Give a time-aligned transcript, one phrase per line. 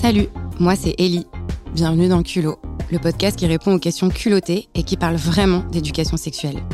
[0.00, 1.26] Salut, moi c'est Ellie.
[1.74, 2.58] Bienvenue dans Culot,
[2.90, 6.64] le podcast qui répond aux questions culottées et qui parle vraiment d'éducation sexuelle.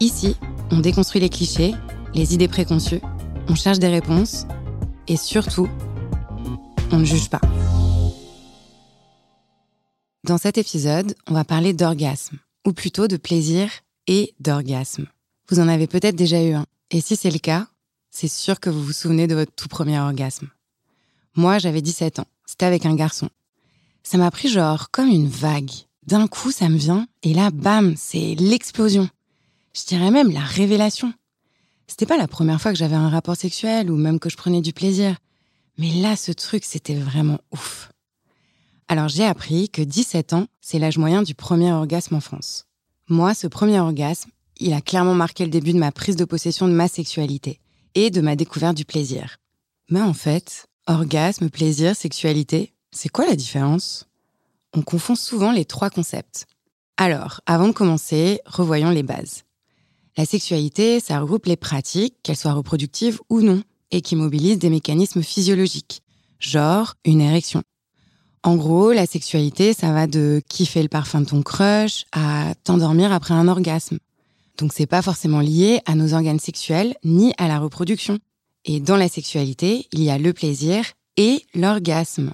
[0.00, 0.34] Ici,
[0.70, 1.74] on déconstruit les clichés,
[2.14, 3.02] les idées préconçues,
[3.46, 4.46] on cherche des réponses
[5.06, 5.68] et surtout,
[6.90, 7.42] on ne juge pas.
[10.26, 13.68] Dans cet épisode, on va parler d'orgasme, ou plutôt de plaisir
[14.06, 15.08] et d'orgasme.
[15.50, 17.66] Vous en avez peut-être déjà eu un, et si c'est le cas,
[18.10, 20.48] c'est sûr que vous vous souvenez de votre tout premier orgasme.
[21.36, 23.28] Moi, j'avais 17 ans, c'était avec un garçon.
[24.02, 25.70] Ça m'a pris genre comme une vague.
[26.06, 29.08] D'un coup, ça me vient, et là, bam, c'est l'explosion.
[29.74, 31.12] Je dirais même la révélation.
[31.86, 34.60] C'était pas la première fois que j'avais un rapport sexuel ou même que je prenais
[34.60, 35.16] du plaisir.
[35.78, 37.90] Mais là, ce truc, c'était vraiment ouf.
[38.88, 42.66] Alors j'ai appris que 17 ans, c'est l'âge moyen du premier orgasme en France.
[43.08, 46.68] Moi, ce premier orgasme, il a clairement marqué le début de ma prise de possession
[46.68, 47.60] de ma sexualité
[47.94, 49.38] et de ma découverte du plaisir.
[49.90, 54.06] Mais en fait, orgasme, plaisir, sexualité, c'est quoi la différence?
[54.74, 56.46] On confond souvent les trois concepts.
[56.96, 59.42] Alors, avant de commencer, revoyons les bases.
[60.16, 64.70] La sexualité, ça regroupe les pratiques, qu'elles soient reproductives ou non, et qui mobilisent des
[64.70, 66.02] mécanismes physiologiques,
[66.38, 67.62] genre une érection.
[68.44, 73.12] En gros, la sexualité, ça va de kiffer le parfum de ton crush à t'endormir
[73.12, 73.98] après un orgasme.
[74.58, 78.18] Donc c'est pas forcément lié à nos organes sexuels ni à la reproduction.
[78.64, 80.84] Et dans la sexualité, il y a le plaisir
[81.16, 82.32] et l'orgasme.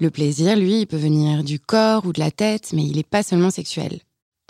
[0.00, 3.04] Le plaisir, lui, il peut venir du corps ou de la tête, mais il n'est
[3.04, 4.00] pas seulement sexuel.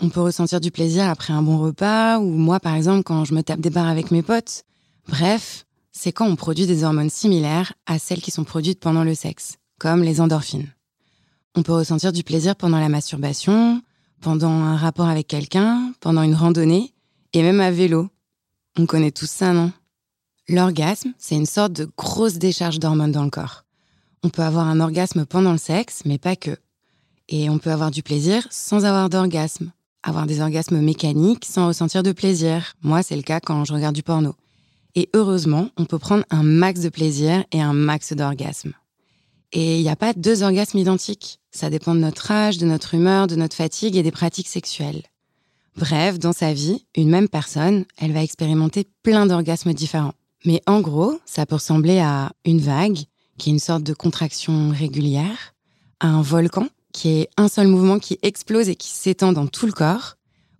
[0.01, 3.33] On peut ressentir du plaisir après un bon repas, ou moi par exemple quand je
[3.33, 4.63] me tape des barres avec mes potes.
[5.07, 9.13] Bref, c'est quand on produit des hormones similaires à celles qui sont produites pendant le
[9.13, 10.73] sexe, comme les endorphines.
[11.55, 13.81] On peut ressentir du plaisir pendant la masturbation,
[14.19, 16.93] pendant un rapport avec quelqu'un, pendant une randonnée,
[17.33, 18.09] et même à vélo.
[18.77, 19.71] On connaît tous ça, non?
[20.47, 23.63] L'orgasme, c'est une sorte de grosse décharge d'hormones dans le corps.
[24.23, 26.57] On peut avoir un orgasme pendant le sexe, mais pas que.
[27.29, 29.71] Et on peut avoir du plaisir sans avoir d'orgasme
[30.03, 32.73] avoir des orgasmes mécaniques sans ressentir de plaisir.
[32.83, 34.35] Moi, c'est le cas quand je regarde du porno.
[34.95, 38.73] Et heureusement, on peut prendre un max de plaisir et un max d'orgasme.
[39.53, 41.39] Et il n'y a pas deux orgasmes identiques.
[41.51, 45.03] Ça dépend de notre âge, de notre humeur, de notre fatigue et des pratiques sexuelles.
[45.75, 50.13] Bref, dans sa vie, une même personne, elle va expérimenter plein d'orgasmes différents.
[50.45, 52.99] Mais en gros, ça peut ressembler à une vague,
[53.37, 55.53] qui est une sorte de contraction régulière,
[55.99, 59.65] à un volcan, qui est un seul mouvement qui explose et qui s'étend dans tout
[59.65, 60.15] le corps,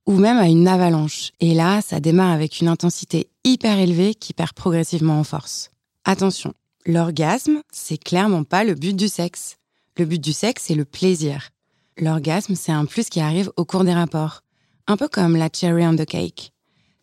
[0.06, 1.32] ou même à une avalanche.
[1.40, 5.72] Et là, ça démarre avec une intensité hyper élevée qui perd progressivement en force.
[6.06, 6.54] Attention,
[6.86, 9.58] l'orgasme, c'est clairement pas le but du sexe.
[9.98, 11.50] Le but du sexe, c'est le plaisir.
[11.98, 14.42] L'orgasme, c'est un plus qui arrive au cours des rapports.
[14.88, 16.53] Un peu comme la cherry on the cake.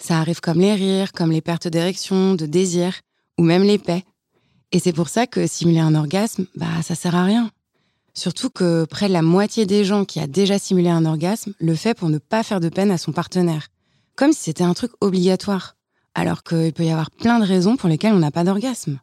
[0.01, 2.95] Ça arrive comme les rires, comme les pertes d'érection, de désir,
[3.39, 4.03] ou même les paix.
[4.73, 7.51] Et c'est pour ça que simuler un orgasme, bah, ça sert à rien.
[8.15, 11.75] Surtout que près de la moitié des gens qui a déjà simulé un orgasme le
[11.75, 13.69] fait pour ne pas faire de peine à son partenaire.
[14.17, 15.77] Comme si c'était un truc obligatoire.
[16.15, 18.99] Alors qu'il peut y avoir plein de raisons pour lesquelles on n'a pas d'orgasme.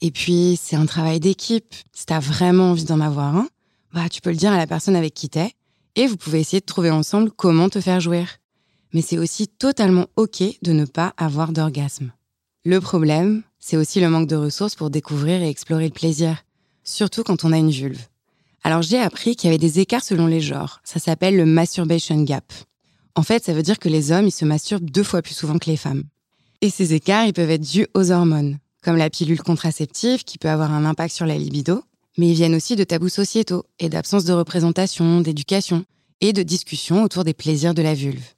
[0.00, 1.74] Et puis, c'est un travail d'équipe.
[1.92, 3.48] Si t'as vraiment envie d'en avoir un,
[3.92, 5.52] bah, tu peux le dire à la personne avec qui t'es,
[5.96, 8.38] et vous pouvez essayer de trouver ensemble comment te faire jouir.
[8.92, 12.12] Mais c'est aussi totalement OK de ne pas avoir d'orgasme.
[12.64, 16.44] Le problème, c'est aussi le manque de ressources pour découvrir et explorer le plaisir,
[16.84, 18.06] surtout quand on a une vulve.
[18.62, 20.80] Alors j'ai appris qu'il y avait des écarts selon les genres.
[20.84, 22.52] Ça s'appelle le masturbation gap.
[23.14, 25.70] En fait, ça veut dire que les hommes, se masturbent deux fois plus souvent que
[25.70, 26.04] les femmes.
[26.60, 30.50] Et ces écarts, ils peuvent être dus aux hormones, comme la pilule contraceptive qui peut
[30.50, 31.82] avoir un impact sur la libido,
[32.18, 35.84] mais ils viennent aussi de tabous sociétaux et d'absence de représentation, d'éducation
[36.20, 38.34] et de discussion autour des plaisirs de la vulve.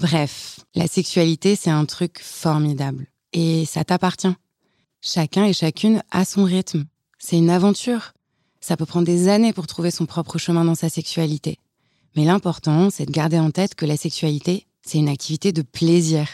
[0.00, 3.06] Bref, la sexualité, c'est un truc formidable.
[3.32, 4.34] Et ça t'appartient.
[5.00, 6.86] Chacun et chacune a son rythme.
[7.18, 8.12] C'est une aventure.
[8.60, 11.58] Ça peut prendre des années pour trouver son propre chemin dans sa sexualité.
[12.16, 16.28] Mais l'important, c'est de garder en tête que la sexualité, c'est une activité de plaisir,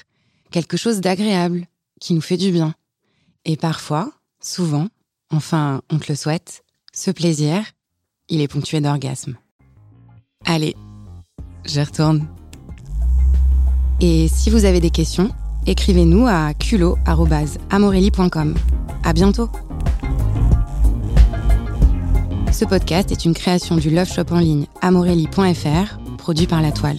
[0.51, 1.67] quelque chose d'agréable,
[2.01, 2.75] qui nous fait du bien.
[3.45, 4.89] Et parfois, souvent,
[5.31, 7.65] enfin, on te le souhaite, ce plaisir,
[8.29, 9.37] il est ponctué d'orgasme.
[10.45, 10.77] Allez,
[11.65, 12.29] je retourne.
[14.07, 15.31] Et si vous avez des questions,
[15.67, 18.55] écrivez-nous à culot.amorelli.com.
[19.03, 19.49] À bientôt!
[22.53, 26.99] Ce podcast est une création du love shop en ligne amorelli.fr, produit par La Toile.